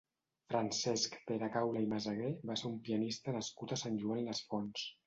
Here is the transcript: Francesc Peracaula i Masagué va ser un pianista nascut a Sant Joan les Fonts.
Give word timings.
Francesc 0.53 1.17
Peracaula 1.27 1.85
i 1.85 1.91
Masagué 1.93 2.33
va 2.53 2.59
ser 2.63 2.73
un 2.73 2.83
pianista 2.89 3.39
nascut 3.39 3.79
a 3.79 3.83
Sant 3.85 4.05
Joan 4.07 4.27
les 4.31 4.47
Fonts. 4.51 4.93